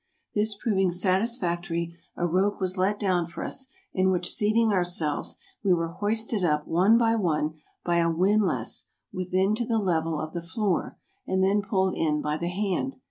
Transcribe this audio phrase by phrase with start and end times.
[0.33, 5.73] This proving satisfactory, a rope was let down for us, in w'hich seating ourselves, we
[5.73, 10.41] wnre hoisted up one by one by a windlass within to the level of the
[10.41, 12.97] floor, and then pulled in by the hand.